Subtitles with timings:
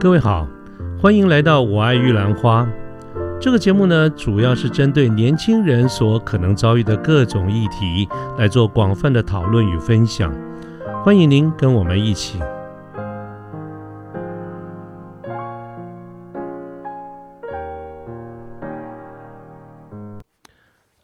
[0.00, 0.48] 各位好，
[0.98, 2.64] 欢迎来到《我爱玉兰花》
[3.38, 8.08] 这个节目呢，主要是针对年轻人所可能遭遇的各种议题
[8.38, 10.34] 来做广泛的讨论与分享。
[11.04, 12.38] 欢迎您跟我们一起。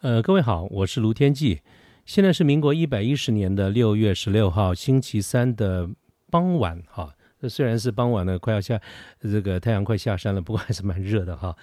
[0.01, 1.61] 呃，各位好，我是卢天记，
[2.03, 5.87] 现在是民国一百一十年的六月十六号星期三的
[6.31, 7.11] 傍晚，哈。
[7.41, 8.79] 这虽然是傍晚了，快要下，
[9.21, 11.55] 这个太阳快下山了，不过还是蛮热的哈。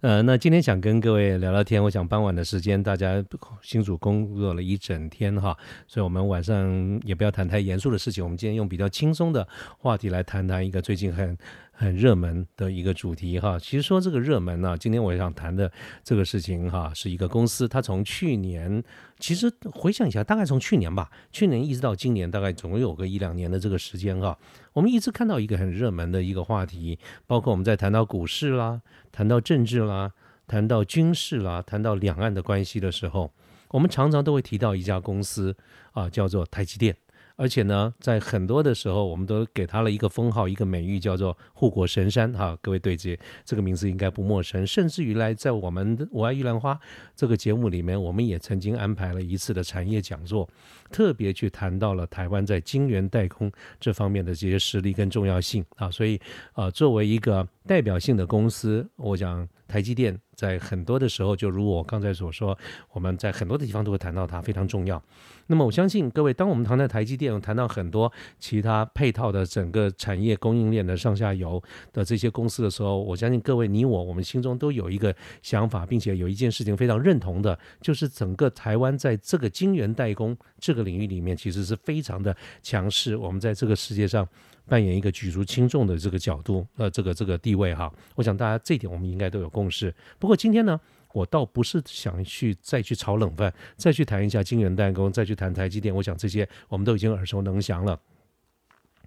[0.00, 3.24] 呃，那今天想跟各位聊聊天，我想傍晚的时间大家
[3.62, 5.56] 辛苦工作了一整天哈，
[5.86, 9.46] 所以我们晚上也不要谈太严肃的事情，我们今天用比较轻松的
[9.78, 11.36] 话题来谈谈一个最近很。
[11.76, 15.70] 很热门的一个主题哈，其实说这个热门呢，今天我想谈的
[16.04, 18.82] 这个事情哈，是一个公司，它从去年，
[19.18, 24.38] 其实回想一下，大概从去年吧，去年一直到今年，大概总共有个一两年的这个时间哈，
[24.72, 28.80] 我们一直看到一个很热门的一个话题，包括我们在谈到股市啦，
[29.10, 30.12] 谈到政治啦，
[30.46, 33.32] 谈到军事啦，谈到两岸的关系的时候，
[33.70, 35.56] 我们常常都会提到一家公司
[35.92, 36.96] 啊，叫做台积电。
[37.36, 42.56] 而且呢，在很多的时候，我们都给他了一个封号，一个美誉，叫做“护国神山”哈。
[42.62, 44.64] 各位对这这个名字应该不陌生。
[44.66, 46.78] 甚至于来在我们的“我爱玉兰花”
[47.16, 50.48] 这个节目里面，我们也曾经安排了一次的产业讲座，
[50.90, 55.90] 特别去谈到了台湾在晶圆代工这方面的这些实力跟重要性啊。
[55.90, 56.20] 所以，
[56.54, 62.56] 呃，作为一个代表性的公司，我想台积电在很多的时候，就如我刚才所说，
[62.92, 65.02] 我们在很多的地方都会谈到它非常重要。
[65.46, 83.16] 那么我相信各位，当我们谈到台积电，谈到很多其他配套的整个产业供应链的上下游的这些公司的时候，我相信各位你我我们心中都有一个想法，并且有一件事情非常认同的，就是整个台湾在这个晶圆代工这个领域里面，其实是非常的强势。
[83.16, 84.26] 我们在这个世界上
[84.66, 87.92] 扮演一个举足轻重的这个角度，呃，这个这个地位哈。
[88.14, 89.94] 我想大家这一点我们应该都有共识。
[90.18, 90.80] 不过今天呢？
[91.12, 95.94] 我倒不是想去再去炒冷饭，再去谈一下晶圆代工，再去谈台积电。
[95.94, 98.00] 我想这些我们都已经耳熟能详了。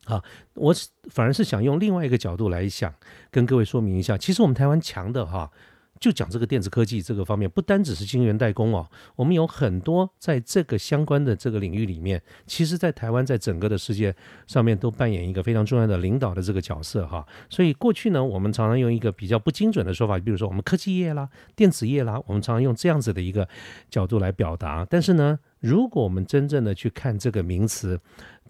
[0.05, 0.23] 啊，
[0.53, 0.73] 我
[1.09, 2.95] 反而是想用另外一个角度来想，
[3.29, 5.51] 跟各位说明一下，其实我们台湾强的哈。
[5.99, 14.15] 就讲这个电子科技这个方面，不单只是晶圆代工哦，我们有很多在这个相关的这个领域里面，其实，在台湾在整个的世界
[14.45, 17.25] 上面都扮演一个非常重要的领导的这个角色哈。
[17.49, 23.47] 所以过去呢，我们常常用一个比较不精准的说法，比如说我们科技业啦、电子业啦，我们常常用这样子的一个
[23.89, 24.85] 角度来表达。
[24.89, 27.99] 但是呢，如果我们真正的去看这个名词，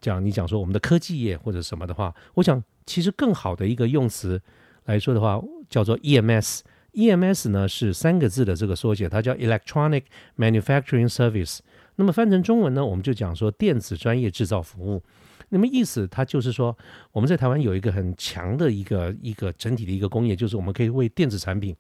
[0.02, 4.42] 讲你讲说我们的科技业或者什么的话，我想其实更好的一个用词
[4.86, 6.62] 来说的话，叫做 EMS。
[6.98, 10.02] EMS 呢是三个字的这个缩写，它叫 Electronic
[10.36, 11.60] Manufacturing Service。
[11.96, 15.04] 那么翻成中文呢，我们就讲说电子专业制造服务。
[15.50, 16.76] 那么意思它就是说，
[17.12, 21.76] 我们在台湾有一个很强的一个一个整体的一个工业，就是我们可以为电子产品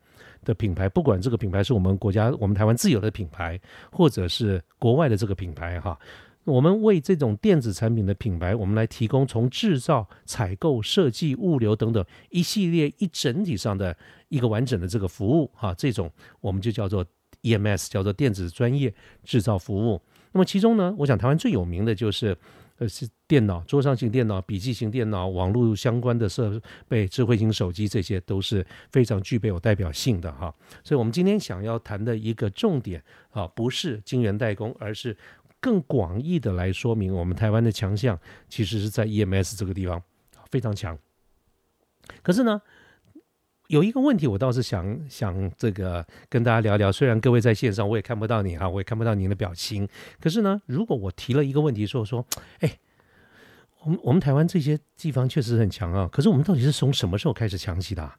[0.45, 3.59] 的品牌，不管这个品牌是我们国家我们台湾自有的品牌，
[3.91, 5.97] 或者是国外的这个品牌哈。
[6.47, 13.95] 我们为这种电子产品的品牌，我们来提供从制造、采购、设计、物流等等一系列一整体上的
[14.29, 16.09] 一个完整的这个服务，哈，这种
[16.39, 17.05] 我们就叫做
[17.41, 18.93] EMS，叫做电子专业
[19.25, 20.01] 制造服务。
[20.31, 22.37] 那么其中呢，我想台湾最有名的就是，
[22.77, 30.55] 呃，是电脑、桌上型电脑、笔记型电脑、网络相关的设备、智慧型手机，这些都是非常具备有代表性的哈。
[30.81, 35.17] 所以，我们今天想要谈的一个重点啊，不是晶圆代工，而是。
[35.59, 40.01] 更广义的来说明，我们台湾的强项其实是在 EMS 这个地方
[40.49, 40.97] 非常强。
[42.21, 42.61] 可是呢，
[43.67, 46.91] 有一个问题，我倒是想想这个跟大家聊聊。
[46.91, 49.87] 虽然各位在线上，我也看不到你哈，我也看不到您的表情。
[50.21, 52.25] 可是呢，如果我提了一个问题，说说，
[52.59, 52.77] 哎，
[53.81, 58.09] 我们我们台湾这些地方确实很强啊，可是我们到底是从什么时候开始强起的？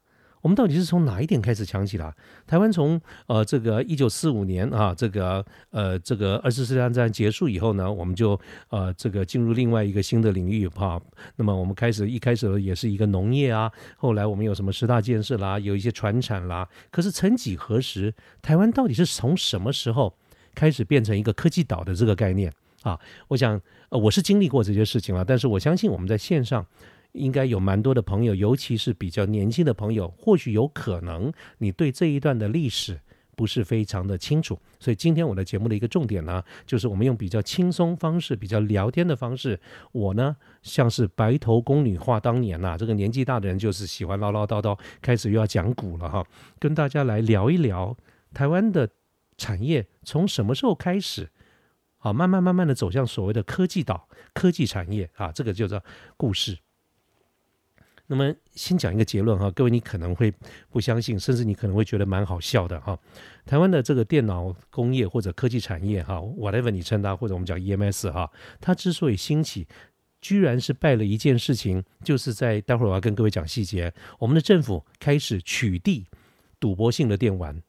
[0.41, 2.13] 我们到底是从哪一点开始强起来？
[2.47, 8.39] 台湾从呃这个一九四五年啊，这个呃这个二次世界大战结束以后呢，我们就
[8.71, 11.01] 呃这个进入另外一个新的领域哈。
[11.37, 16.69] 那么我们开始一开始也是一个农业啊，后来我们有什么十大建设啦，有一些传产啦。
[16.91, 20.15] 可是曾几何时，台湾到底是从什么时候
[20.55, 22.53] 开始变成一个科技岛的这个概念
[22.83, 22.99] 啊？
[23.29, 26.65] 我想呃我是经历过这些事情了，但是我相信我们在线上。
[27.13, 33.01] 应该有蛮多的朋友，尤其是比较年轻的朋友，或许有可能你对这一段的历史
[33.35, 34.59] 不是非常的清楚。
[34.81, 39.59] 所以今天我的节目的一个重点呢，就是我们用比较轻松方式、比较聊天的方式，
[39.93, 46.25] 我呢像是白头宫女话当年呐，这个年纪大的人就是喜欢唠唠叨叨，开始又要讲古了哈，
[46.59, 47.97] 跟大家来聊一聊
[48.35, 48.89] 台湾的
[49.37, 51.31] 产业从什么时候开始，
[51.97, 55.83] 好慢慢慢慢的走向所谓的科技岛、科技产业啊，这个就叫
[56.17, 56.59] 故事。
[58.11, 60.33] 那么先讲一个结论哈，各位你可能会
[60.71, 62.99] 不相信，甚至你可能会觉得蛮好笑的哈。
[63.45, 69.69] 台湾的这个电脑工业或者科技产业哈，whatever 你称它，或者我们讲 EMS 哈，它之所以兴起，
[70.23, 76.05] 居然是拜了一件事情，就是在待会儿我要跟各位讲细节，我们的政府开始取缔
[76.59, 77.63] 赌博性的电玩。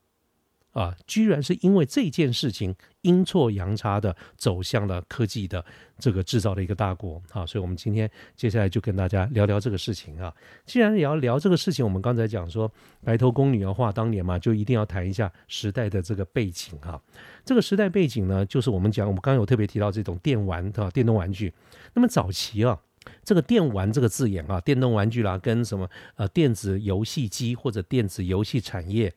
[0.72, 5.64] 啊，居然是因为这件事情阴错阳差的走向了科技的
[5.98, 10.34] 这个制造的一个大国啊，所以我们今天接下来就跟大家聊聊这个事情啊。
[10.66, 12.72] 既然也要聊这个事情，我们刚才讲说
[13.04, 17.02] 白头宫女要话当年嘛，就一定要谈一下时代的这个背景哈。
[17.44, 21.52] 这个时代背景呢，就是我们讲，我们刚有特别提到这种电玩啊，电动玩具。
[21.96, 22.80] 那么早期啊，
[23.24, 29.12] 这个电玩这个字眼啊，电动玩具啦，跟什么呃电子游戏机或者电子游戏产业。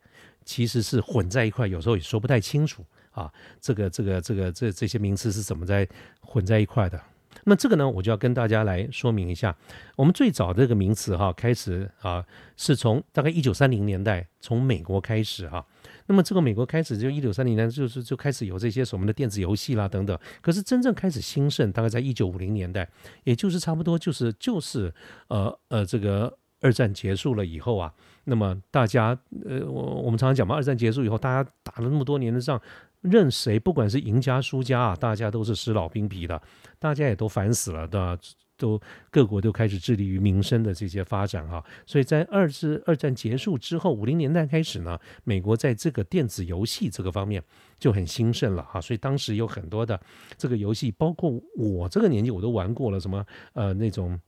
[0.45, 3.33] 其实是混在一块，有时候也说不太清楚啊。
[3.61, 5.89] 这个、这个、这个、这这些名词是怎么在
[6.21, 7.01] 混在一块的？
[7.45, 9.57] 那这个呢，我就要跟大家来说明一下。
[9.97, 12.25] 我们最早这个名词哈，开始啊，
[12.57, 15.67] 是从大概一九三零年代从美国开始哈。
[16.07, 20.17] 那么这个美国开始就一九三零年，就是就开始有这些什么的电子游戏啦等等。
[20.41, 22.89] 可是真正开始兴盛，大概在一九五零年代，
[23.25, 24.93] 也就是差不多就是就是
[25.29, 26.39] 呃呃这个。
[26.63, 27.93] 二战结束了以后啊，
[28.25, 32.59] 那么大家呃，我我们常常讲嘛，二战结束以后，大家打了那么多年的仗，
[33.03, 36.41] 任谁不管是赢家输家啊，大家都是使老兵皮的，
[36.79, 38.17] 大家也都烦死了，对吧？
[38.59, 38.81] 都
[39.11, 47.43] 各国都开始致力于民生的这些发展哈，所以在二次二战结束之后，五零年代开始呢，美国在这个电子游戏这个方面
[47.81, 50.01] 就很兴盛了哈，所以当时有很多的
[50.37, 54.21] 这个游戏，包括我这个年纪我都玩过了，什么呃那种。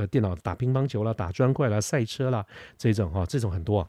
[0.00, 2.44] 的电脑打乒乓球啦，打砖块啦，赛车啦，
[2.76, 3.88] 这种哈，这种很多。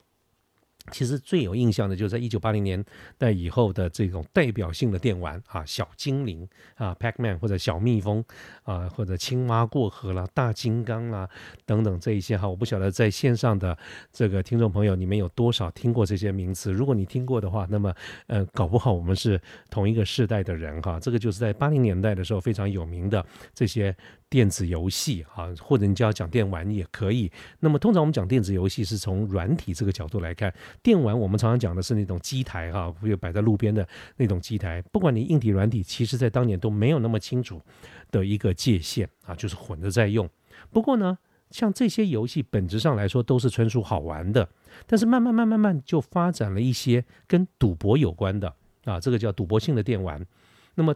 [0.92, 2.84] 其实最有印象的，就是在一九八零年
[3.18, 6.46] 代以后的这种代表性的电玩啊，小精灵
[6.76, 8.22] 啊，Pac-Man 或者小蜜蜂
[8.64, 11.30] 啊，或者青蛙过河啦，大金刚啦
[11.66, 13.78] 等等这一些哈，我不晓得在线上的
[14.12, 16.70] 这个听众朋友，你们有多少听过这些名词？
[16.70, 17.96] 如果你听过的话，那么
[18.28, 19.40] 呃，搞不好我们是
[19.70, 21.00] 同一个世代的人哈。
[21.00, 23.96] 这个就是在八零年代的时候非常有名的这些
[24.34, 27.32] 电子游戏啊，或者你就要讲电玩也可以。
[27.60, 30.52] 那么通常我们讲电子游戏是从软体这个角度来看。
[30.82, 33.88] 电玩我们常常讲的是那种机台哈，有摆在路边的
[34.18, 37.62] 那种机台，不管你硬体软体，其实在当年都没有那么清楚
[38.10, 40.28] 的一个界限啊，就是混着在用。
[40.72, 41.16] 不过呢，
[41.52, 44.50] 像这些游戏本质上来说都是纯属好玩的，
[44.88, 48.52] 但是慢慢慢慢慢就发展了一些跟赌博有关的
[48.86, 50.26] 啊，这个叫赌博性的电玩。
[50.74, 50.96] 那么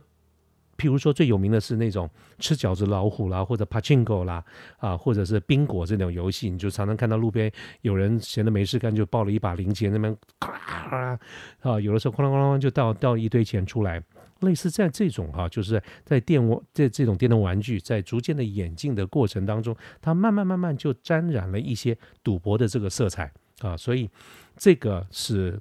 [0.78, 2.10] 譬如说，最有名的是那种
[2.40, 4.44] 吃饺子老虎啦，或者 Pachinko 啦，
[4.78, 7.52] 啊，或者是宾果这种游戏，你就常常看到路边
[7.82, 11.20] 有人闲的没事干，就抱了一把零钱，那边咔
[11.62, 14.02] 啊，有的时候哐啷哐啷就倒倒一堆钱出来。
[14.42, 23.32] 类似在这种哈，就是在电玩这这种电动玩具在逐渐的演进的过程当中，它慢慢慢慢就沾染了一些赌博的这个色彩
[23.62, 24.08] 啊，所以
[24.56, 25.60] 这个是。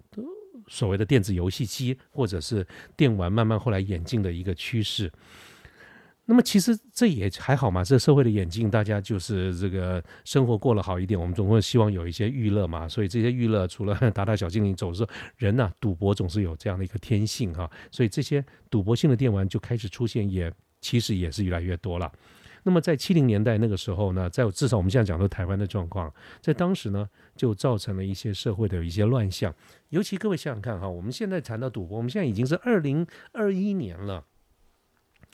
[0.69, 2.67] 所谓的电子游戏机或者是
[2.97, 5.11] 电玩，慢慢后来演进的一个趋势。
[6.29, 12.89] 那么其实这也还好嘛，这社会的演进，大家就是这个生活过了好一点，我们总会希望有一些娱乐嘛。
[12.89, 17.71] 所以这些娱乐除了 打打小精灵，总是人呐，赌博总是有这样的一个天性哈。
[17.93, 22.13] 所以这些赌博性的电玩就开始出现，也其实也是越来越多了。
[22.67, 29.55] 那么在七零年代那个时候呢，在至少我们现在讲的台湾的状况，在当时呢，就造成了一些社会的一些乱象。
[29.91, 34.25] 尤其各位想想看哈，我们现在谈到赌博，我们现在已经是二零二一年了。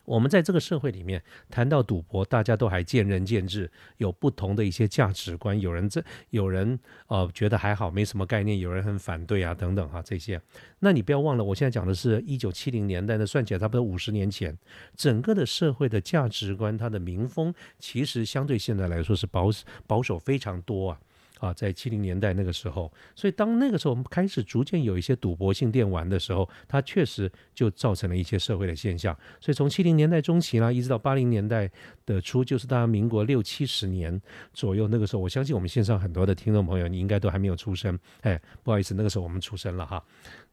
[0.04, 5.58] 我们在这个社会里面谈到赌博，大家都还见仁见智，有不同的一些价值观。
[5.60, 10.40] 有人这有人呃觉得还好，没什么概念；有人很反对啊，等等哈这些。
[10.80, 14.56] 那你不要忘了，我现在讲的是一九七零年代，那算起来差不多五十年前，
[14.96, 21.00] 整个的社会的价值观，它的民风其实相对现在来说是保守保守非常多啊。
[21.42, 29.12] 啊，在七零年代那个时候，所以当那个时候我们开始逐渐有一些赌博性电玩的时候，它确实就造成了一些社会的现象。
[29.40, 31.68] 所以从七零年代中期啦，一直到八零年代
[32.06, 34.22] 的初，就是大概民国六七十年
[34.52, 37.98] 左右，那个时候，我相信我们线上很多的听众朋友，你应该都还没有出生。
[38.20, 40.00] 哎，不好意思，那个时候我们出生了哈。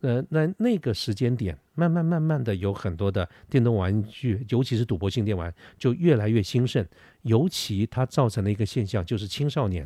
[0.02, 6.84] 呃，那那个时间点，慢慢慢慢的有很多的电动玩具，尤其是赌博性电玩，就越来越兴盛。
[7.24, 9.86] 尤其它造成了一个现象，就是青少年。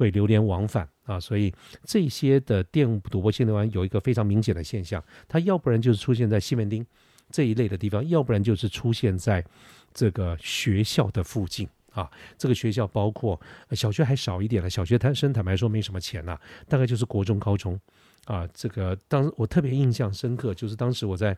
[0.00, 1.52] 会流连往返啊，所以
[1.84, 6.86] 这些的电赌博性的玩有一个非常明显的现象，它要不然就是出现在西门町
[7.30, 9.44] 这一类的地方，要不然就是出现在
[9.92, 12.10] 这个学校的附近啊。
[12.38, 13.38] 这个学校包括
[13.72, 17.78] 小学还少一点了，小学坦生坦白说没什么钱呐，大概就是国中、高中
[18.24, 18.48] 啊。
[18.54, 21.36] 这个当我特别印象深刻，就是当时我在。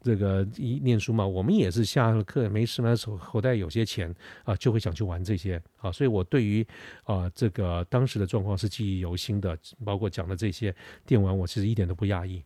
[0.00, 4.14] 这个一念书嘛，我们也是下了课没事嘛，手口袋有些钱
[4.44, 6.66] 啊，就会想去玩这些啊，所以我对于
[7.04, 10.74] 啊这个当时的状况是记忆犹新的，包括讲的这些
[11.04, 12.42] 电玩，我其实一点都不讶异。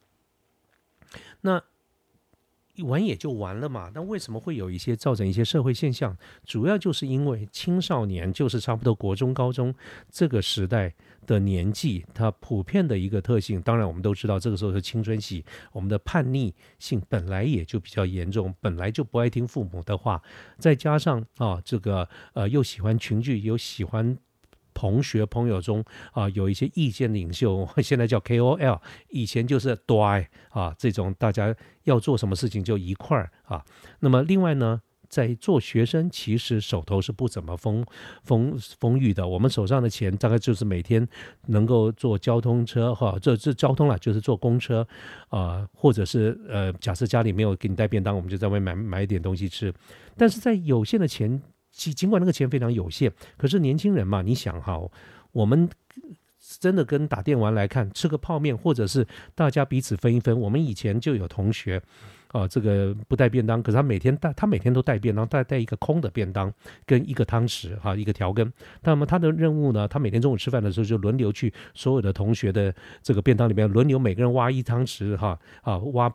[1.41, 1.63] 那。
[2.85, 6.17] 玩也就完了嘛，那为什么会有一些造成一些社会现象？
[6.47, 9.75] 主要就是因为青少年，就是差不多国中、高中
[10.11, 10.93] 这个时代
[11.27, 13.61] 的年纪，它普遍的一个特性。
[13.63, 20.23] 当然，我们都知道这个时候是青春期，我们的叛逆性本来也就比较严重，本来就不爱听父母的话，
[20.59, 24.17] 再加上啊，这个呃又喜欢群聚，又喜欢。
[24.75, 33.63] 同学朋友中啊，有一些意见领袖， 现在叫 KOL，以前就是对啊，这种大家要做什么事情就一块儿啊。
[34.01, 34.81] 那么另外呢，
[35.13, 37.85] 在做学生，其实手头是不怎么丰
[38.23, 39.29] 丰丰裕的。
[39.29, 41.07] 我们手上的钱大概就是每天
[41.49, 44.87] 能够坐交通车哈，这这交通了就是坐公车
[45.29, 49.71] 啊，或者是呃，假设家里没有给你带便当，我们就在外面买买一点东西吃。
[50.17, 51.43] 但是在有限的钱。
[51.75, 54.79] 尽尽管那个钱非常有限，可是年轻人嘛，你想哈，
[55.33, 55.67] 我们
[56.61, 60.39] 真的跟打电玩来看，吃个泡面，或者是大家彼此分一分。
[60.39, 61.83] 我们以前就有同学
[62.33, 66.53] 啊，这个不带便当，可是他每天带，他每天都带便当，带带一个空的便当
[66.85, 68.51] 跟一个汤匙哈，一个调羹。
[68.83, 76.13] 那么他的任务呢，他每天中午吃饭的时候就轮流去所有的同学的这个便当里面轮流每个人挖一汤匙哈啊挖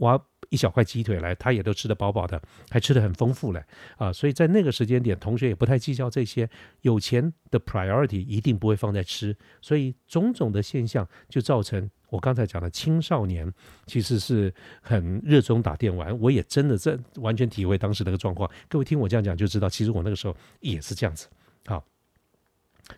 [0.00, 0.20] 挖。
[0.48, 3.64] 一小块鸡腿来，他也都吃得饱饱的，还吃得很丰富嘞
[3.96, 4.12] 啊！
[4.12, 13.48] 所以在那个时间点，同学也不太计较这些，有钱的 priority 一定不会放在吃，所以种种的现象就造成我刚才讲的青少年
[13.86, 14.52] 其实是
[14.82, 16.18] 很热衷打电玩。
[16.18, 18.50] 我也真的在完全体会当时那个状况。
[18.68, 21.28] 各位听我这样讲就知道，其实我那个时候也是这样子。
[21.66, 21.84] 好。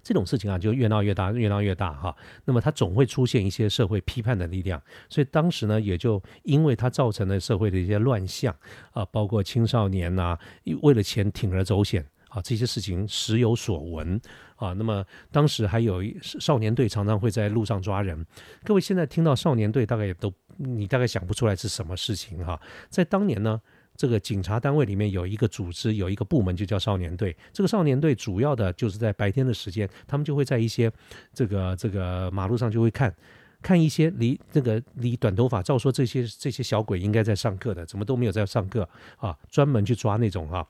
[0.02, 2.14] 这种事情啊，就越闹越大，越闹越大哈。
[2.44, 8.54] 那么它总会出现一些社会批判的力量，所以当时呢，也就因为它造成了社会的一些乱象
[8.92, 10.38] 啊，包括青少年呐，
[10.82, 14.20] 为了钱铤而走险啊，这些事情时有所闻
[14.56, 14.72] 啊。
[14.72, 18.26] 那么当时还有少年队常常会在路上抓人。
[18.64, 22.60] 各位现在听到少年队，大概也都你大概想不出来是什么事情哈。
[22.88, 23.60] 在当年呢。
[24.02, 27.36] 这个警察单位里面有一个组织，有一个部门就叫少年队。
[27.52, 30.90] 这个少年队主要的就是在白天的时间，他们就会在一些
[31.32, 33.14] 这个这个马路上就会看，
[33.62, 39.38] 看一些离这个离短头发，照说这些这些小鬼应该在上课的，怎么都没有在上课啊？
[39.48, 40.66] 专门去抓那种啊。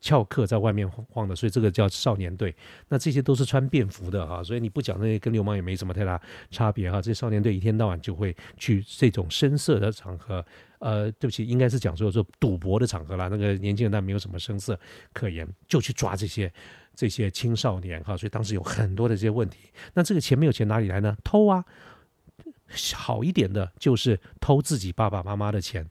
[0.00, 2.54] 翘课在外面晃的，所以这个叫少年队。
[2.88, 6.22] 那这些都是穿便服的哈，所以你不讲那些跟流氓也没什么太大
[6.52, 7.02] 差别哈。
[7.02, 10.46] 这少年队一天到晚就会去这种深色的场合，
[10.78, 13.28] 呃，对不起，应该是讲说说赌博的场合啦。
[13.28, 14.78] 那个年轻人他没有什么声色
[15.12, 16.52] 可言，就去抓这些
[16.94, 18.16] 这些青少年哈。
[18.16, 19.70] 所以当时有很多的这些问题。
[19.94, 21.16] 那这个钱没有钱哪里来呢？
[21.24, 21.64] 偷啊，
[22.94, 25.88] 好一点的就是偷自己爸爸妈妈的钱。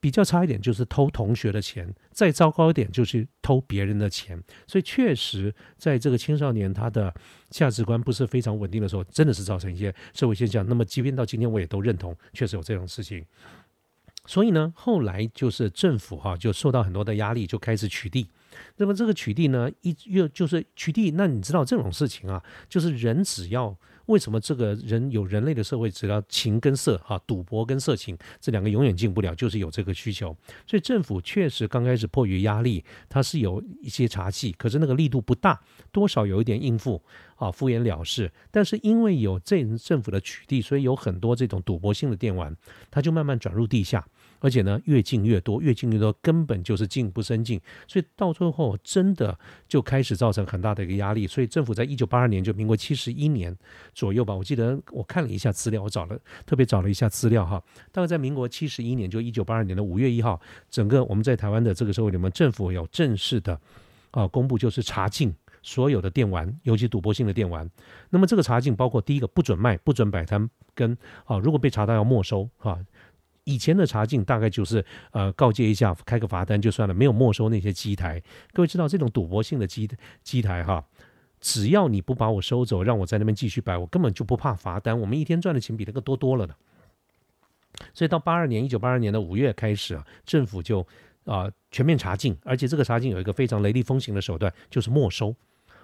[0.00, 4.40] 比较差一点就是偷同学的钱，再糟糕一点就是偷别人的钱。
[4.64, 7.12] 所以确实，在这个青少年他的
[7.50, 10.64] 价值观不是非常稳定的时候，真的是造成一些社会现象。
[10.68, 13.26] 那么，即便到今天，我也都认同，确实有这种事情。
[14.28, 18.26] 所以呢，后来就是政府哈就受到很多的压力，就开始取缔。
[18.76, 21.12] 那么这个取缔呢，一又就是取缔。
[21.16, 23.76] 那你知道这种事情啊，就是人只要。
[24.06, 30.34] 为什么这个人有人类的社会，只要情跟色哈，赌博跟色情这两个永远进不了，就是有这个需求。
[30.66, 35.60] 所以政府确实刚开始迫于压力，它是有一些查气，可是那个力度不大，
[35.92, 37.02] 多少有一点应付
[37.36, 38.32] 啊，敷衍了事。
[38.50, 42.56] 但是因为有这政府的取缔，所以有很多这种赌博性的电玩，
[42.90, 44.08] 它就慢慢转入地下。
[44.40, 51.26] 而且呢，越进越多，越进越多，根本就是进不生进，所以到最后真的就开始造成很大的一个压力。
[51.26, 53.56] 所以政府在一九八二年，就民国七十一年
[53.94, 60.40] 左右吧，我记得我看了一下资料，我找了特别找了一下资料哈，大概在民国七十一年，就一九八二年的五月一号，
[60.70, 63.60] 整个我们在台湾的这个社会里面，政府有正式的
[64.10, 67.68] 啊公布，就是查禁所有的电玩，尤其赌博性的电玩。
[68.10, 72.78] 那么这个查禁包括第一个不准卖，不准摆摊，跟啊如果被查到要没收哈。
[73.48, 78.22] 以前的查禁大概就是呃告诫一下，开个罚单就算了，没有没收那些机台。
[78.52, 79.88] 各位知道这种赌博性的机
[80.22, 80.84] 机台哈，
[81.40, 85.00] 只要你不把我收走，让我在那边继续摆，我根本就不怕罚单。
[85.00, 86.54] 我们一天赚的钱比那个多多了的。
[87.94, 90.86] 所以到八二年，一九八二年的五月开始啊，政府就
[91.24, 95.34] 啊全面查禁，而且这个查禁有一个非常雷厉风行的手段，就是没收。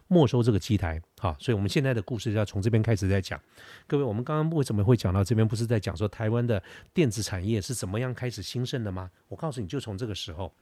[0.08, 3.40] 没收这个机台，好，所以我们现在的故事要从这边开始在讲。
[3.86, 5.46] 各位，我们刚刚为什么会讲到这边？
[5.46, 9.10] 不是在讲说台湾的电子产业是怎么样开始兴盛的吗？
[9.28, 10.54] 我告诉你就从这个时候，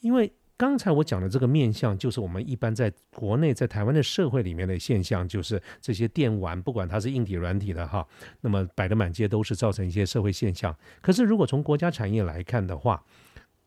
[0.00, 0.32] 因为。
[0.54, 8.06] 刚才我讲的这个面相，就是我们一般在国内在台湾的社会里面的现象，就是这些电玩，不管它是硬体软体的哈，
[8.42, 10.76] 那么摆的满街都是，造成一些社会现象。
[11.00, 13.02] 可是如果从国家产业来看的话，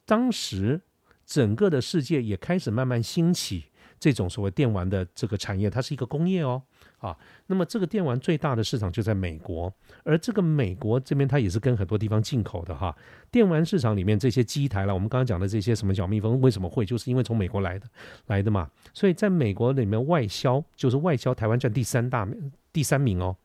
[0.06, 0.80] 当时
[1.25, 3.65] 整个的世界也开始慢慢兴起。
[4.00, 6.62] 这种所谓电玩的这个产业，它是一个工业哦，
[7.00, 9.74] 啊，那么这个电玩最大的市场就在美国，
[10.04, 12.96] 而这个美国这边它也是跟很多地方进口的哈。
[13.32, 17.88] 电玩市场里面这些机台了，我们刚刚讲的这些什么小蜜蜂为什么会，就是因为从美国来的
[18.28, 22.28] 来的嘛，所以在美国里面外销就是外销，台湾占第三大
[22.72, 23.36] 第三名哦，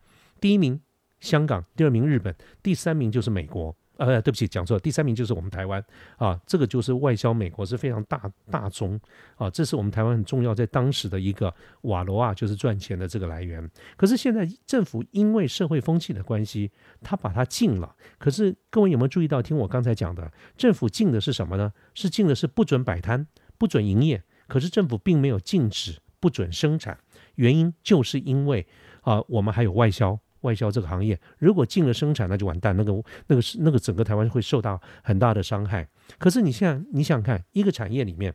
[0.41, 0.81] 第一名
[1.21, 3.75] 香港，第二名日本，第三名就是美国。
[4.07, 4.81] 呃，对不起，讲错了。
[4.81, 5.85] 第三名就是我们台湾
[6.17, 8.99] 啊，这个就是外销美国是非常大大宗
[9.37, 11.53] 啊，这是我们台湾很重要在当时的一个
[11.83, 13.69] 瓦罗啊，就是赚钱的这个来源。
[13.97, 16.71] 可是现在政府因为社会风气的关系，
[17.03, 17.95] 他把它禁了。
[18.17, 19.41] 可是各位有没有注意到？
[19.43, 21.73] 听我刚才讲的，政府禁的是什么呢？
[21.95, 23.27] 是禁的是不准摆摊、
[23.59, 24.23] 不准营业。
[24.47, 26.99] 可是政府并没有禁止不准生产，
[27.37, 28.67] 原因就是因为
[29.03, 30.19] 啊，我们还有外销。
[30.43, 32.77] 外销这个行业，如果进了生产，那就完蛋。
[32.77, 32.93] 那个、
[33.27, 35.89] 那个是那个整个台湾会受到很大的伤害。
[36.19, 38.35] 可是你现在你想看，一个产业里面，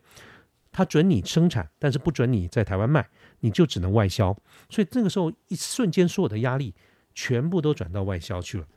[0.72, 3.08] 它准你生产，但是不准你在台湾卖，
[3.40, 4.38] 你就只能外销。
[4.70, 6.76] 所以这个时候一瞬间，所有的压力
[7.14, 8.68] 全部都转到外销去了。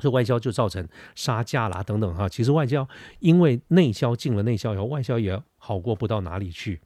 [0.00, 2.28] 所以外销就造成杀价啦等等哈。
[2.28, 2.88] 其实外销
[3.20, 6.80] 因为内销进了内销以后，外销也好过不到哪里去。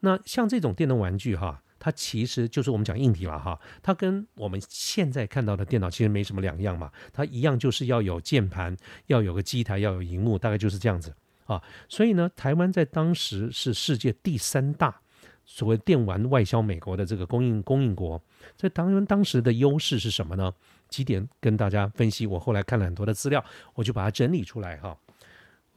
[0.00, 1.60] 那像这种电动玩具哈。
[1.84, 8.74] 它其实就是我们讲硬体了哈，它跟我们现在看到的电脑其实没什么两样嘛，它一样就是要有键盘，
[9.08, 11.14] 要有个机台，要有荧幕，大概就是这样子
[11.44, 11.62] 啊。
[11.86, 14.98] 所以呢，台湾在当时是世界第三大
[15.44, 18.18] 所谓电玩外销美国的这个供应供应国，
[18.56, 20.50] 在当当时的优势是什么呢？
[20.88, 24.96] 几点跟大家分析，我后来看了很多的资料，我就把它整理出来哈。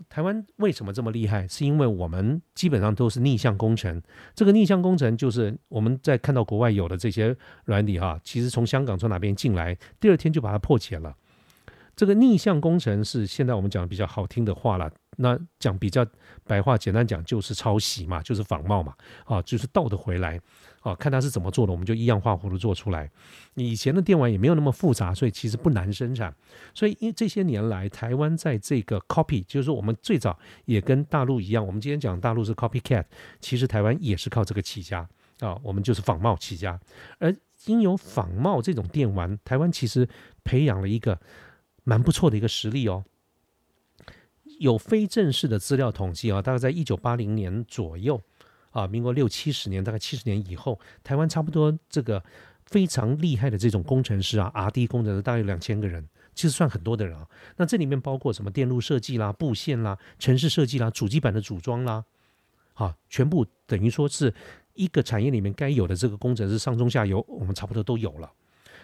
[0.10, 1.48] 台湾为什么这么厉害？
[1.48, 4.02] 是因为我们基本上都是逆向工程。
[4.36, 7.36] 这个逆向工程就是我们在看到国外有的这些
[7.66, 11.16] 软体哈，其实从香港从哪边进来，第二天就把它破解了。
[11.96, 14.92] 这个逆向工程是现在我们讲的比较好听的话了。
[15.20, 16.06] 那讲比较
[16.44, 18.94] 白话，简单讲就是抄袭嘛，就是仿冒嘛，
[19.26, 20.40] 啊，就是倒的回来，
[20.88, 23.12] 啊，看他是怎么做的，我们就一样画葫芦做出来。
[23.56, 26.34] 以前的电玩也没有那么复杂，所以其实不难生产。
[26.74, 33.04] 所以因为这些年来，台湾在这个 copy，就是说我们最早也跟大陆一样，我们今天讲大陆是 copycat，
[33.42, 35.06] 其实台湾也是靠这个起家
[35.42, 36.80] 啊，我们就是仿冒起家。
[37.20, 40.08] 而因有仿冒这种电玩，台湾其实
[40.46, 41.20] 培养了一个
[41.84, 43.04] 蛮不错的一个实力哦。
[44.60, 48.20] 有非正式的资料统计啊，大概在一九八零年左右
[48.78, 52.24] 啊，民国六七十年，大概七十年以后，台湾差不多这个
[52.68, 57.28] 非常厉害的这种工程师啊，R D 工程师大概有两千个人，其实算很多的人啊。
[57.56, 62.06] 那这里面包括什么电路设计啦、布线啦、城市设计啦、主机板的组装啦，
[62.76, 64.32] 啊，全部等于说是
[64.76, 68.32] 一个产业里面该有的这个工程师上中下游，我们差不多都有了。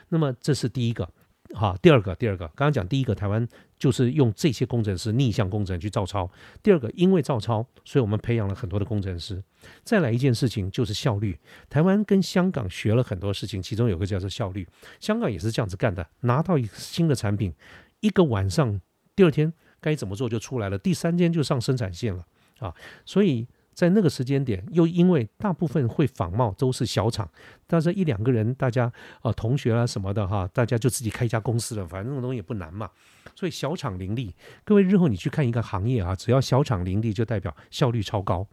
[0.10, 1.08] 那么这是第一个。
[1.54, 3.48] 好，第二个，第二个，刚刚讲第一个，台湾
[3.84, 6.32] 就是用这些工程师逆向工程去照抄。
[6.62, 9.44] 第二个，因为照抄，所以我们培养了很多的工程师。
[9.84, 11.38] 再来一件事情就是效率，
[11.70, 14.66] 台湾跟香港学了很多事情，其中有个叫做效率。
[15.02, 17.54] 香港也是这样子干的，拿到一新的产品，
[18.00, 18.80] 一个晚上，
[19.18, 22.26] 第二天该怎么做就出来了，第三天就上生产线了
[22.60, 22.74] 啊，
[23.06, 23.46] 所以。
[23.74, 27.30] 在那个时间点，又因为大部分会仿冒都是小厂，
[27.68, 32.90] 但是一两个人，大家啊同学啊什么的哈，大家就自己开一家公司了，反正那种东西也不难嘛。
[33.36, 38.48] 所以小厂林立，各位日后你去看一个行业啊，只要小厂林立，就代表效率超高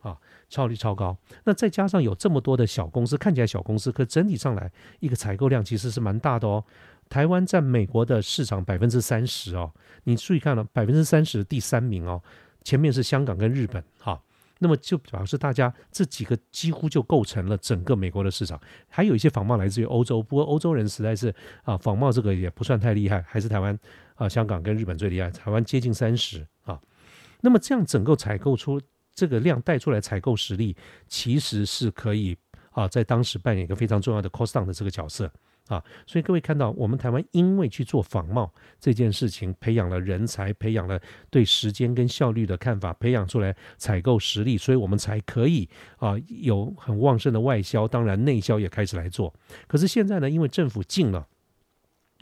[0.00, 1.16] 啊，效率超高。
[1.44, 6.64] 那再加上有这么多的小公司，看起来小公司，可整体上来一个采购量其实是蛮大的哦。
[7.08, 9.70] 台湾占美国的市场百分之三十哦，
[10.04, 12.20] 你注意看了百分之三十第三名哦，
[12.64, 14.20] 前面是香港跟日本哈。
[14.64, 23.78] 那么就表示大家这几个几乎就构成了整个美国的市场，还有一些仿冒来自于欧洲，不过欧洲人实在是啊仿冒这个也不算太厉害，还是台湾
[24.14, 26.80] 啊香港跟日本最厉害，台湾接近三十啊。
[27.42, 28.80] 那么这样整个采购出
[29.14, 30.74] 这个量带出来采购实力，
[31.08, 32.34] 其实是可以
[32.70, 35.30] 啊在当时扮演一个非常重要的 cost down 的这个角色。
[35.68, 41.00] 啊，所以各位看到，我们台湾因为去做仿冒这件事情，培养了人才，培养了
[41.30, 49.32] 对时间跟效率的看法，培养出来采购实力，所以我们才可以啊有很旺盛的外销，当然内销也开始来做。
[49.66, 51.26] 可是现在呢，因为政府禁了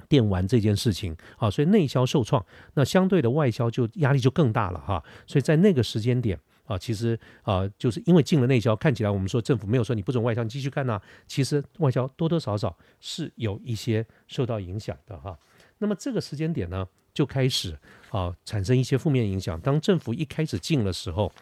[0.08, 5.02] 电玩这件事情啊，所以内销受创，那相对的外销就压力就更大了哈。
[5.26, 6.38] 所以在那个时间点。
[6.64, 11.00] 啊，其实啊，就是因为进了内销，看起来我们说政府没有说你不准外销，继续干呐。
[11.26, 15.38] 其实外销多多少少是有一些受到影响的哈。
[15.78, 17.76] 那么这个时间点呢，就开始
[18.10, 19.60] 啊产生一些负面影响。
[19.60, 21.32] 当政府一开始进的时候，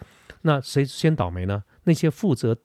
[0.43, 1.63] 那谁先倒霉呢？
[1.85, 2.57] 那些负责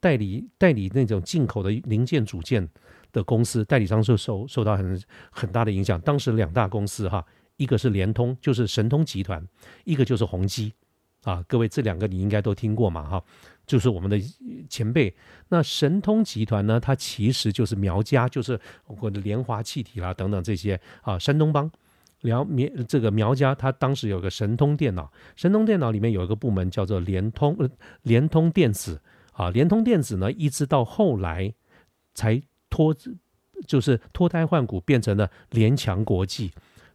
[0.00, 2.68] 代理代理那种进口的零件组件
[3.12, 6.00] 的公司，代理商就受受到很很大的影响。
[6.00, 7.24] 当时两大公司哈，
[7.56, 9.40] 一个是联通，就是神通集团；
[9.84, 10.72] 一个就是宏基。
[11.22, 13.22] 啊，各位这两个你应该都听过嘛哈，
[13.66, 14.18] 就是我们的
[14.68, 15.14] 前辈。
[15.48, 21.70] 那神通集团呢，它其实就是苗家，就是或者联华气体啦等等这些啊，山东帮
[22.22, 27.56] 苗苗这个苗家，它当时有个神通电脑，神通电脑里面有一个部门叫做联通
[28.02, 29.00] 联通电子
[29.32, 31.52] 啊，联通电子呢，一直到后来
[32.14, 32.96] 才脱
[33.66, 36.50] 就是脱胎换骨，变成了联强国际。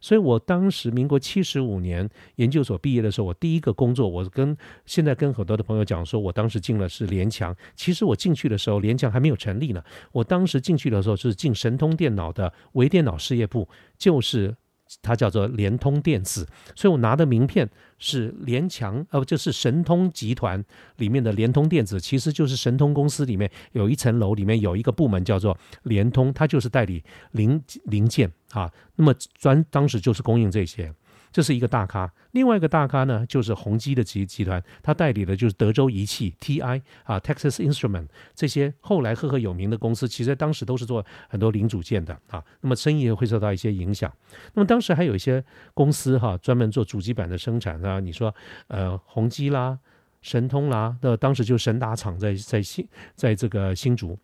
[0.06, 7.52] 所以我当时民国七十五年研究所毕业的时候，我第一个工作，我跟现在跟很多的朋友讲说，我当时进了是联强。
[7.74, 9.82] 其实我进去的时候，联强还没有成立呢。
[10.12, 14.56] 我当时进去的时候是进神通电脑的微电脑事业部，就是。
[15.02, 17.68] 它叫做联通电子，所以我拿的名片
[17.98, 20.64] 是联强，呃，就是神通集团
[20.96, 30.92] 里面的联通电子，其实就是神通公司里面有一层楼，里面有一个部门叫做联通，它就是代理零零件啊，那么专当时就是供应这些。
[31.36, 44.10] 这是一个大咖，另外一个大咖呢，就是宏基的集集团，他代理的就是德州仪器 TI 啊，Texas Instrument 这些后来赫赫有名的公司，其实在当时都是做很多零组件的啊，那么生意会受到一些影响。
[44.54, 45.44] 那么当时还有一些
[45.74, 48.34] 公司哈，专门做主机板的生产啊，你说
[48.68, 49.78] 呃宏基啦、
[50.22, 54.18] 神通啦，那当时就神达厂在在新在这个新竹。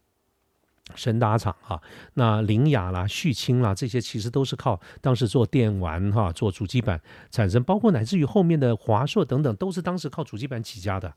[0.95, 1.81] 神达厂哈，
[2.15, 11.15] 那凌雅啦、旭清啦，这些其实都是靠当时做电玩哈、做主机板产生，包括乃至于后面的华硕等等，都是当时靠主机板起家的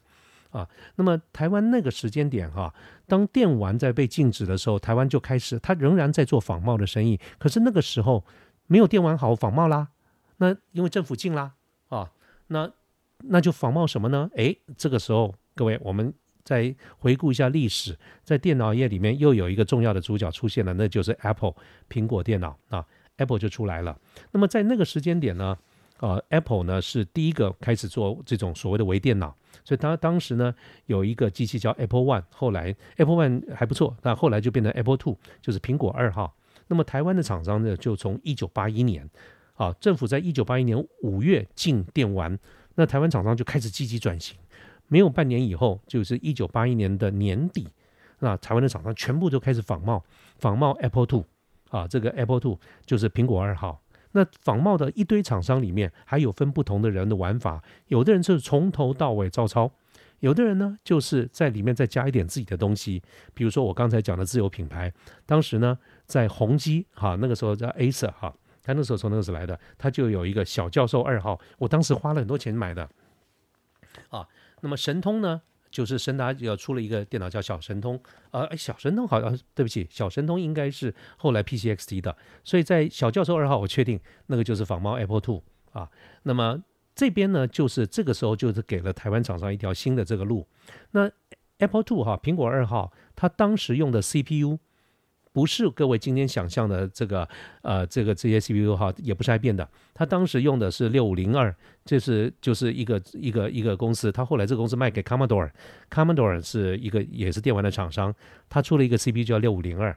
[0.52, 0.70] 啊。
[0.96, 2.74] 那么台湾那个时间点哈，
[3.08, 7.20] 当电玩在被禁止的时候，台湾就开始，它仍然在做仿冒的生意。
[7.40, 8.24] 可是那个时候
[8.68, 9.90] 没有电玩好仿冒啦，
[10.38, 11.54] 那因为政府禁啦
[11.90, 12.12] 啊，
[12.48, 12.72] 那
[13.18, 14.30] 那就仿冒什么呢？
[14.36, 16.14] 诶，这个时候各位我们。
[16.46, 21.56] 再回顾一下历史，在电脑业里面又有一个重要的主角出现了，那就是 Apple
[21.90, 22.86] 苹果电脑啊
[23.18, 24.00] ，Apple 就出来了。
[24.32, 25.58] 那么在那个时间点呢，
[26.00, 30.54] 呃，Apple 呢是第一个开始做这种所谓的微电脑，所以它当时呢
[30.86, 36.36] 有一个机器叫 Apple One，后来 Apple One 还不错，但后来就变成 Apple Two，就是苹果二号。
[36.68, 39.10] 那么台湾的厂商呢，就从一九八一年
[39.56, 42.38] 啊，政府在一九八一年五月禁电玩，
[42.76, 44.38] 那台湾厂商就开始积极转型。
[44.88, 47.68] 没有半年以后，就是一九八一年的年底，
[48.20, 50.04] 那台湾的厂商全部都开始仿冒，
[50.38, 51.26] 仿冒 Apple Two
[51.70, 53.82] 啊，这个 Apple Two 就是苹果二号。
[54.12, 59.70] 那仿冒的一堆厂商里面，还有分不同的人的玩法，有的人是从头到尾照抄，
[60.22, 63.04] 有的人呢就是在里面再加一点自己的东西。
[63.34, 64.94] 比如说我刚才讲的自有品牌，
[65.26, 72.90] 当时呢在宏基哈，那个时候叫 Acer 哈，他那时候从那个时候来的，他就有一个小教授二号，我当时花了很多钱买的
[74.10, 74.26] 啊。
[74.66, 78.02] 那么神通呢，就是神达要出了一个电脑叫小神通，
[78.32, 85.88] 呃，小神通好像对不起，小神通应该是后来 PCXT 的，所以在小教授二号，我确定那个就是仿冒 Apple Two 啊。
[86.24, 86.64] 那么
[86.96, 90.48] 这边呢，就是这个时候就是给了台湾厂商一条新的这个路。
[90.90, 91.12] 那
[91.60, 94.58] Apple Two 哈，苹果二号，它当时用的 CPU。
[95.36, 97.28] 不是各位今天想象的这个，
[97.62, 99.68] 呃，这个这些 CPU 哈，也不是爱变的。
[99.94, 104.10] 他当时用的是六五零二，这是就是一个一个一个公司。
[104.10, 108.16] 他后来这个公司卖给 Commodore，Commodore 是一个也是电玩的厂商，
[108.48, 109.94] 他出了一个 CPU 叫六五零二。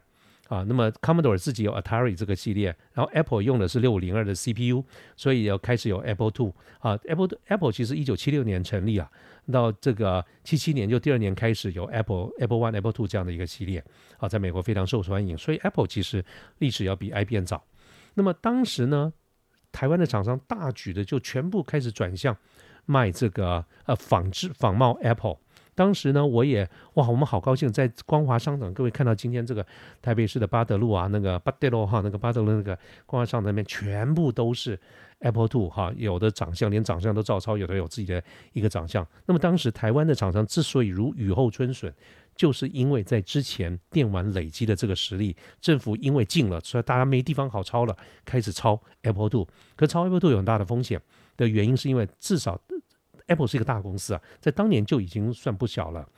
[0.48, 4.82] 啊，那么 Commodore 自己有 Atari 这个系列，然后 Apple 用的是六五零二的 CPU，
[5.14, 6.98] 所以要开始有 Apple Two 啊。
[7.04, 9.08] Apple Apple 其实一九七六年成立啊，
[9.52, 13.84] 到这个七七年就第二年开始有 Apple Apple One、Apple Two 这样的一个系列
[14.18, 16.24] 啊，在美国非常受欢迎，所以 Apple 其实
[16.58, 17.64] 历史要比 IBM 早。
[18.14, 19.12] 那么当时呢，
[19.72, 22.36] 台湾的厂商大举的就全部开始转向
[22.84, 25.38] 卖这个呃仿制仿冒 Apple。
[25.78, 29.64] 当时呢，我也哇，我们好高兴，在光华商场，各位看到今天这个
[30.02, 34.76] 台北市的巴德路啊，那个巴德路哈，那个巴德路那个光华商场那边全部都是
[35.20, 38.20] Apple Two 哈，有的长相连长相都照抄，有的有自己的
[38.54, 39.06] 一个长相。
[39.26, 41.94] 那么当时台湾的厂商之所以如雨后春笋，
[42.34, 49.46] 就是因为在之前电玩累积的这个实力，政府因为禁了，所以大家没地方好抄了，开始抄 Apple Two。
[49.76, 51.00] 可抄 Apple Two 有很大的风险
[51.36, 52.60] 的原因，是因为至少。
[53.28, 56.08] Apple 是一个大公司啊，在当年就已经算不小了。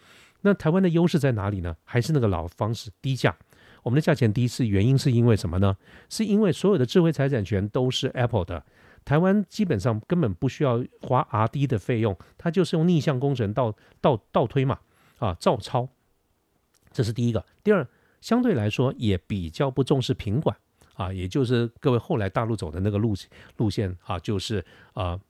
[0.40, 1.77] 那台湾的优势在哪里呢？
[1.85, 3.37] 还是那个老方式，低价。
[3.83, 5.77] 我们的价钱低是原因是因为什么呢？
[6.09, 8.64] 是因为所有的智慧财产权都是 Apple 的，
[9.05, 14.79] 台湾基本上根本不需要花 R&D 的费用，它就是用逆向工程倒倒倒推嘛，
[15.18, 15.88] 啊，照抄。
[16.90, 17.44] 这是第一个。
[17.62, 17.87] 第二，
[18.20, 20.57] 相对来说也比较不重视品管
[20.94, 23.14] 啊，也就是各位后来大陆走的那个路
[23.57, 25.20] 路线啊，就是啊。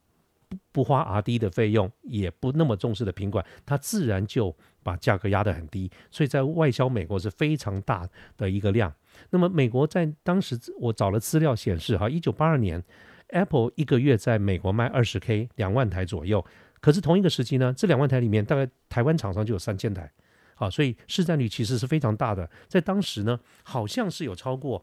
[0.72, 8.92] 不花 R D 的费用，也不那么重视的品管，它自然就把价格压得很低，所以在外销美国是非常大的一个量。
[9.30, 12.82] 那么美国在当时我找了资料显示，哈，一九八二年
[13.28, 16.44] Apple 一个月在美国卖二十 K 两万台左右，
[16.80, 20.10] 可是同一个时期呢，这两万台里面大概台湾厂商就有三千台，
[20.54, 22.48] 啊，所以市占率其实是非常大的。
[22.68, 24.82] 在当时呢，好像是有超过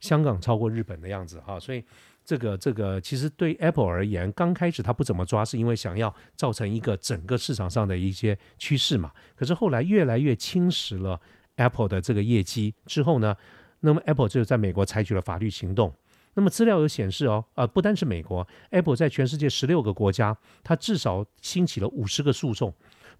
[0.00, 1.84] 香港、超过日本的样子，哈，所以。
[2.28, 9.10] 这个这个其实对 Apple 而言，刚开始他不怎么抓，是因为想要造成一个整个市场上的一些趋势嘛。
[9.34, 11.18] 可是后来越来越侵蚀了
[11.56, 13.34] Apple 的这个业绩之后呢，
[13.80, 15.90] 那么 Apple 就在美国采取了法律行动。
[16.34, 22.70] 那么资料有显示哦，呃，不单是美国，Apple 在全世界十六个国家，它至少兴起了五十个诉讼。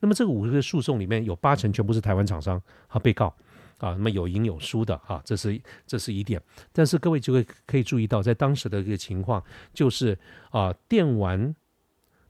[0.00, 3.34] 那么这个五十个诉讼里面有八成全部是台湾厂商和被告。
[3.78, 6.40] 啊，那么有赢有输的啊，这是这是一点。
[6.72, 10.18] 但是各位就会可以注意到，在当时的一个情况，就是
[10.50, 11.54] 啊，电玩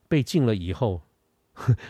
[0.09, 1.03] 被禁了以后，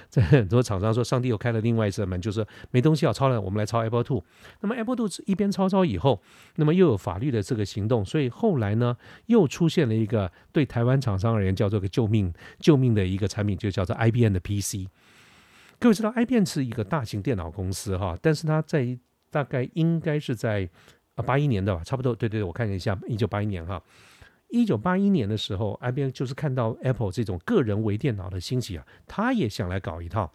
[0.08, 4.24] 在很多厂商说，上帝又开了另外一扇门，就是没东西要抄了，我们来抄 Apple Two。
[4.60, 6.22] 那么 Apple Two 一边抄抄以后，
[6.56, 14.88] 那么又有法律的这个行动，所以后来呢，又出现了一个对台湾厂商而言叫做个救命救命的一个产品，就叫做 IBM 的 PC。
[15.80, 18.98] 各位知道，IBM 是一个大型电脑公司哈，但是它在
[19.30, 20.68] 大概应该是在
[21.14, 22.14] 啊八一年的吧，差不多。
[22.14, 23.82] 对对，我看一下，一九八一年哈，
[24.48, 30.32] 一九八一年的时候，IBM 就是看到 Apple 这种个人微电脑的兴起啊，他也想来搞一套。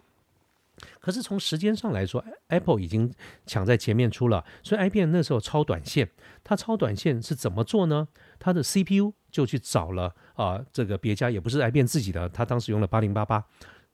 [0.98, 3.12] 可是从时间上来说，Apple 已经
[3.46, 6.10] 抢在前面出了，所以 IBM 那时候超短线，
[6.42, 8.08] 它超短线是怎么做呢？
[8.40, 13.44] 它的 CPU 就去找了啊，这个别家也不是 IBM 自己的，它当时用了八零八八。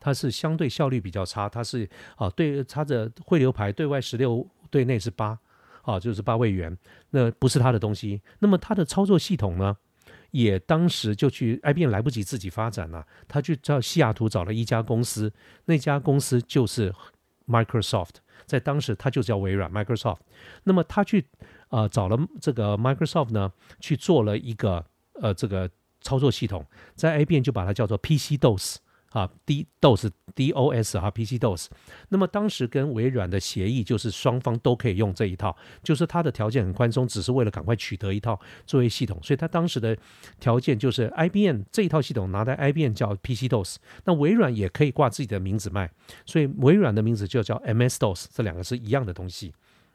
[0.02, 1.86] 它是相对效率比较差，它是
[2.16, 5.38] 啊，对它的汇流排对外十六，对内是八，
[5.82, 6.76] 啊，就是八位元，
[7.10, 8.20] 那不是他的东西。
[8.38, 9.76] 那么他的操作系统呢，
[10.30, 15.32] 也当时就去 IBM 来不及自己发展了，他去找西雅图找了一家公司，
[15.64, 16.94] 那家公司就是
[17.46, 20.20] Microsoft，在当时它就叫微软 Microsoft。
[20.64, 21.26] 那么他去
[21.68, 25.68] 啊找了这个 Microsoft 呢，去做了一个呃这个
[26.00, 28.76] 操作系统，在 IBM 就把它叫做 PC DOS。
[29.10, 31.66] 啊，D DOS D O S 哈，PC DOS。
[32.10, 39.18] 那么当时跟微软的协议就是双方都可以用这一套，就是它的条件很宽松，只是为了赶快取得一套作业系统。
[39.22, 39.96] 所以它当时的
[40.38, 45.90] 条件就是 IBM 这一套系统拿在 IBM 叫 PC DOS，那微软也可以挂自己的名字卖，
[46.24, 49.52] 所以微软的名字就叫 MS DOS，这两个是一样的东西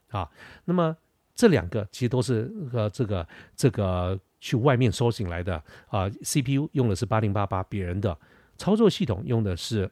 [0.09, 0.29] 啊。
[0.65, 0.93] 那么
[1.33, 3.25] 这两个其实都是呃这个
[3.55, 8.17] 这个去外面搜寻来的啊，CPU 用的是八零八八别人的。
[8.57, 9.89] 操作系统用的是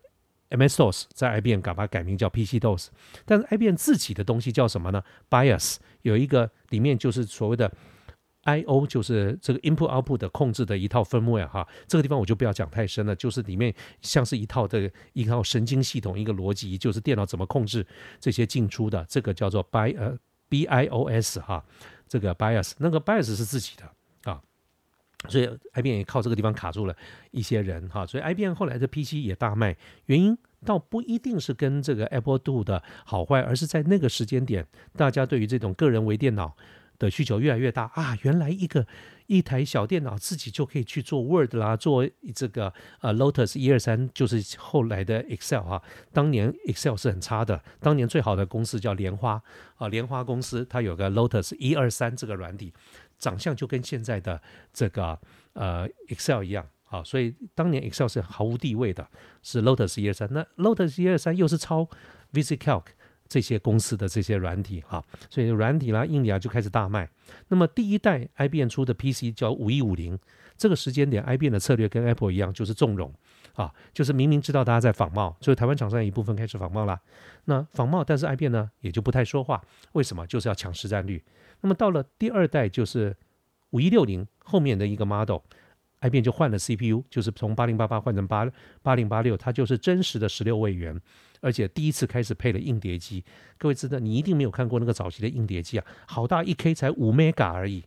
[0.49, 2.87] MS DOS，在 IBM 把它改名叫 PC DOS，
[3.25, 7.71] 但是 IBM 自己的东西叫什么呢？BIOS 有一个里面就是所谓的
[8.43, 17.85] I/O，就是这个 Input Output 的控制的一套 firmware 哈，这个地方我就不要讲太深了，就是里面像是一套的一套神经系统，一个逻辑，就是电脑怎么控制
[18.19, 20.15] 这些进出的，这个叫做 BI 呃
[20.49, 21.65] BIOS 哈，
[22.07, 23.89] 这个 BIOS 那个 BIOS 是自己的。
[25.29, 26.95] 所以 IBM 也靠这个地方卡住了
[27.31, 29.75] 一些人哈，所以 IBM 后来的 PC 也大卖，
[30.07, 36.55] 原因倒不一定是跟这个 Apple Two 的好坏，而是在那个时间点，大家对于这种个人微电脑
[37.03, 38.17] 的需求越来越大啊。
[38.23, 38.87] 原来一个
[39.27, 45.81] 一台小电脑自己就可以去做 Word 啦，做这个呃 Lotus 一二三，就是后来的 Excel 哈。
[46.11, 49.41] 当年 Excel 是很差的，当年最好的公司叫莲花
[49.75, 52.73] 啊，莲花公司它有个 Lotus 一二三这个软体。
[53.19, 54.41] 长相就跟现在的
[54.73, 55.17] 这个
[55.53, 59.07] 呃 Excel 一样啊，所以当年 Excel 是毫无地位的，
[59.41, 60.27] 是 Lotus 一二三。
[60.31, 61.87] 那 Lotus 一二三又是抄
[62.33, 62.83] VisiCalc
[63.33, 67.09] 这些公司的这些软体哈，所以软体啦、硬体啊就开始大卖。
[67.47, 70.19] 那么第一代 IBM 出的 PC 叫五一五零，
[70.55, 73.11] 这个时间点 IBM 的策略跟 Apple 一样，就是纵容
[73.55, 77.01] 啊，就是明明知道大家在仿冒，所以台湾厂商一部分开始仿冒啦。
[77.45, 79.59] 那仿冒，但是 IBM 呢也就不太说话，
[79.93, 80.27] 为什么？
[80.27, 81.23] 就是要抢实战率。
[81.61, 83.17] 那么到了第二代，就是
[83.71, 85.39] 五一六零后面的一个 model
[86.03, 88.45] IBM 就换了 CPU，就是从八零八八换成八
[88.81, 90.99] 八零八六，它就是真实的十六位元，
[91.39, 93.23] 而且第一次开始配了硬碟机。
[93.57, 97.83] 各位知道，你一定没有看过那个早期的硬碟机啊，好大一 K 才五 mega 而已，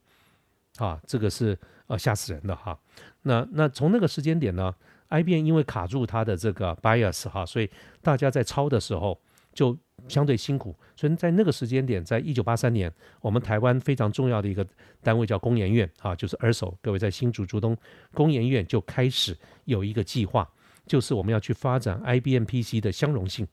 [0.79, 2.79] 啊，这个是呃吓死人的哈。
[3.22, 4.74] 那那从那个时间点呢
[5.11, 7.70] ，IBM 因为卡住它的这个 BIOS 哈，所以
[8.02, 9.20] 大家在抄的时候。
[9.57, 9.74] 就
[10.09, 14.64] 相对辛苦，所以在那个时间点，在一九八三年，我们台湾非常重要的一个
[15.02, 17.76] 单位叫工研院啊，就是 ERSO，各位在新竹竹东
[18.14, 20.48] 工研院就开始有一个计划，
[20.87, 23.46] 就是我们要去发展 IBM PC 的相容性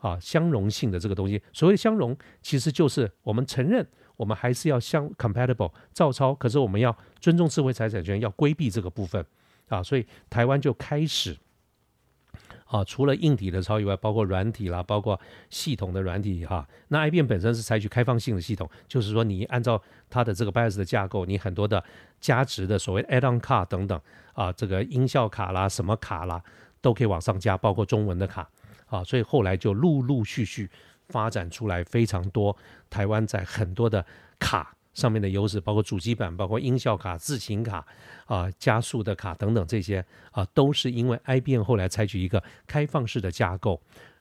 [0.00, 1.40] 啊，相容性的这个东西。
[1.52, 9.24] 所谓相容，其实就是我们承认我们还是要相 compatible 照抄，可是我们要尊重智慧财产权，要规避这个部分
[9.68, 11.36] 啊，所以台湾就开始
[12.72, 16.66] 啊，除了硬体的抄以外，包括软体啦，包括系统的软体哈。
[16.88, 21.84] 那 IBM 本身是采取开放性的系统，就是说你按照它的这个 BIOS 的架构，你很多的
[22.18, 24.00] 加值的所谓 add-on 卡等等
[24.32, 26.42] 啊，这个音效卡啦、什么卡啦，
[26.80, 28.48] 都可以往上加，包括中文的卡
[28.86, 29.04] 啊。
[29.04, 30.70] 所以后来就陆陆续续
[31.10, 32.56] 发展出来非常多
[32.88, 34.02] 台湾在很多的
[34.38, 34.74] 卡。
[34.94, 37.86] 上面的优势包括主机板、包括音效卡、自行卡
[38.26, 43.80] 啊、加速的卡等等这些啊，都是因为 IBM 后来采取一个开放式的架构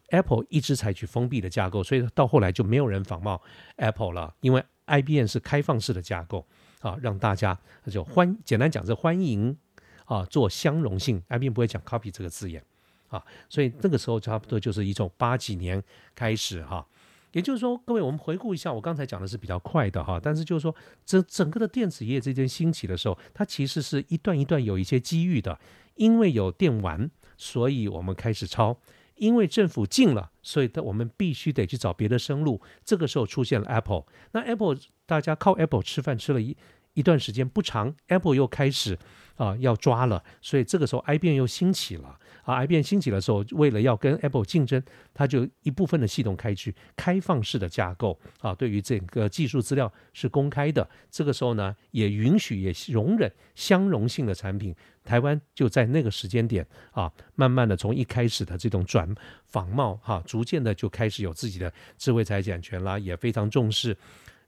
[0.10, 3.42] ，Apple 一直采取封闭的架构，所以到后来就没有人仿冒
[3.76, 6.46] Apple 了，因为 IBM 是开放式的架构
[6.80, 7.58] 啊，让大家
[7.90, 9.58] 就欢简单讲是欢迎
[10.06, 12.64] 啊做相容性，IBM 不会讲 copy 这个字眼
[13.10, 15.84] 啊，所以那个时候差不多就是一种八几年
[16.16, 16.86] 开始哈。
[17.34, 25.60] 也就是说，各位，我们回顾一下，我刚才讲的是比较快的哈，但是就是说，整整个的电子业这件兴起的时候，它其实是一段一段有一些机遇的，
[25.96, 28.76] 因为有电玩，所以我们开始抄；
[29.16, 32.62] 因为政府禁了，所以的我们必须得去找别的生路。
[32.84, 36.58] 这个时候出现了 Apple，那 Apple 大家靠 Apple 吃饭吃了一
[36.94, 39.00] 一段时间不长，Apple 又开始
[39.36, 42.18] 啊要抓了，所以这个时候 IBM 又兴起了。
[42.44, 44.82] 啊，IBM 兴起的时候，为了要跟 Apple 竞争，
[45.14, 50.90] 它就一部分的系统开去开放式的架构啊，对于整个技术资料是公开的。
[51.12, 54.76] 这个时候呢，也允许也容忍相容性的产品。
[55.04, 59.08] 台湾就在那个时间点啊，慢慢的从一开始的这种转
[59.46, 63.96] 仿冒哈，逐渐的就开始有自己的智慧财产权啦，也非常重视，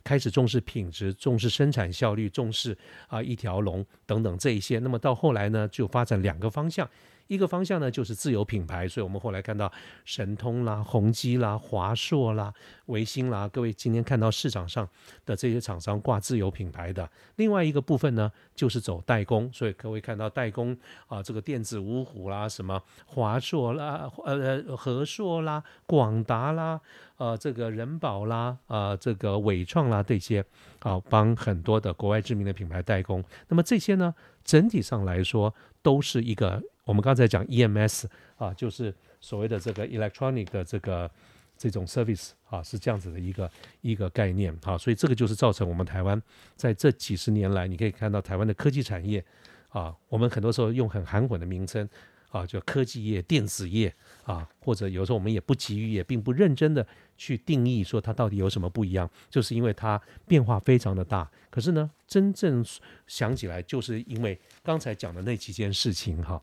[0.04, 4.80] 开始重视品质，重视生产效率，重视啊一条龙等等这一些。
[4.80, 6.90] 那么到后来呢，就发展两个方向。
[7.28, 9.72] 一个方向呢，就是自有品牌，所以我们后来看到
[10.06, 12.54] 神通啦、宏基啦、华硕啦、
[12.88, 14.88] 维新啦，各位今天看到市场上
[15.26, 17.10] 的这些厂商挂自有品牌的。
[17.38, 24.34] 另外一个部分呢，就是走代工，所以各位看到代工啊，这个电子五虎啦、什么华硕啦、呃
[24.66, 26.80] 呃和硕啦、广达啦、
[27.18, 30.44] 呃这个人保啦、啊这个伟创啦这些
[30.80, 33.24] 啊，帮很多的国外知名的品牌代工。
[33.48, 36.62] 那么这些呢，整体上来说都是一个。
[36.86, 41.10] 我们刚才讲 EMS 啊，就是所谓的这个 electronic 的这个
[41.58, 43.50] 这种 service 啊，是这样子的一个
[43.82, 46.22] 一个概念啊，所以这个就是造成我们台湾
[46.56, 49.24] 在这几十年来，你可以看到台湾的科技产业
[49.70, 51.88] 啊，我们很多时候用很含混的名称
[52.32, 53.94] 啊，叫科技业、电子业
[54.26, 56.86] 啊，或者有时候我们也不急于，也并不认真的
[57.18, 61.32] 去定义说它到底有什么不一样，就是因为它变化非常的大。
[61.50, 62.66] 可是呢，真正
[63.08, 66.42] 想起来，就是因为刚才讲的那几件事情哈。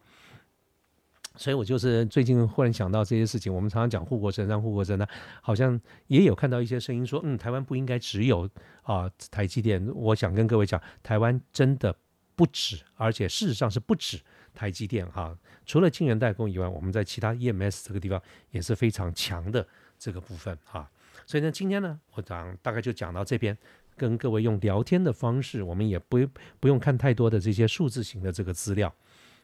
[1.36, 3.54] 所以我就是最近忽然想到这些事情。
[3.54, 5.08] 我们常常讲护国神山，护国神山，
[5.40, 8.48] 好像也有看到一些声音说，嗯，台湾不应该只有
[8.82, 9.86] 啊台积电。
[9.94, 11.96] 我想跟各位讲，台湾真的
[12.34, 14.20] 不止，而且事实上是不止
[14.52, 15.34] 台积电哈。
[15.64, 19.66] 除了晶圆代工以外，我们在其他 EMS 这个地方也是非常强的
[19.98, 20.90] 这个部分哈。
[21.26, 23.56] 所以呢，今天呢，我讲大概就讲到这边，
[23.96, 26.18] 跟各位用聊天的方式，我们也不
[26.58, 28.92] 不用看太多的这些数字型的这个资料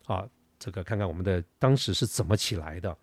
[0.07, 0.27] 啊。
[0.59, 2.97] 这个看看我们的当时是怎么起来的。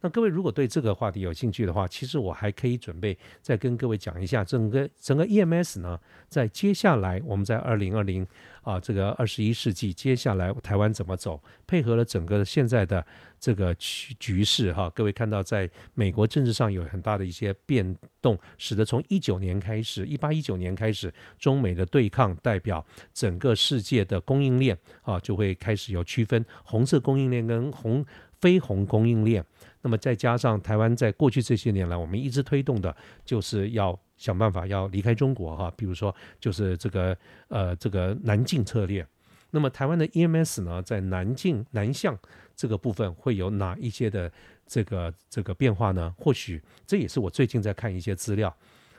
[0.00, 8.24] 那各位如果对这个话题有兴趣的话，其实我还可以准备再跟各位讲一下整个整个 EMS 呢，在接下来我们在二零二零
[8.62, 13.04] 啊这个二十一世纪，接下来台湾怎么走，配合了整个现在的
[13.40, 14.88] 这个局局势哈。
[14.90, 28.06] 各位看到，在美国政治上有很大的一些变动，使得从一九年开始，一八一九年开始，中美的对抗代表整个世界的供应链啊，就会开始有区分红色供应链跟红
[28.40, 29.44] 非红供应链。
[29.82, 37.16] 那么再加上台湾在过去这些年来，我们一直推动的就是要想办法要离开中国哈，比如说就是这个
[37.48, 39.06] 呃这个南进策略。
[39.50, 42.18] 那么台湾的 EMS 呢，在南进南向
[42.54, 44.30] 这个部分会有哪一些的
[44.66, 46.14] 这个这个变化呢？
[46.18, 48.54] 或许这也是我最近在看一些资料。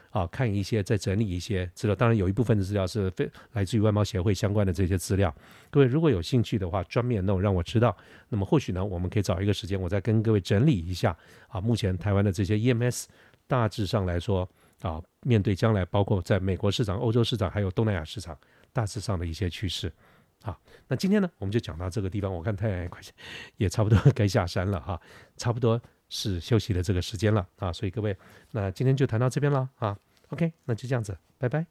[0.10, 1.96] 啊，看一些，再整理一些资料。
[1.96, 5.34] 当然，有一部分的资料是非来自于外贸协会相关的这些资料。
[5.70, 7.96] 各位如果有兴趣的话，专面弄让我知道。
[8.28, 11.16] 那么或许呢，我们可以找一个时间，我再跟各位整理一下。
[11.48, 13.06] 啊，目前台湾的这些 EMS
[13.48, 14.50] 大致上来说，
[14.82, 18.38] 啊，面对将来包括在美国市场、欧洲市场还有东南亚市场
[18.74, 19.92] 大致上的一些趋势。
[20.42, 20.58] 好，
[20.88, 22.34] 那今天呢，我们就讲到这个地方。
[22.34, 23.02] 我看太阳也快
[23.58, 25.00] 也差不多 该下山了哈，
[25.38, 25.80] 差不多。
[26.10, 28.18] 是休息的这个时间了啊，所以各位，
[28.52, 29.98] 那今天就谈到这边了啊。
[30.30, 31.66] OK，那就这样子，拜拜。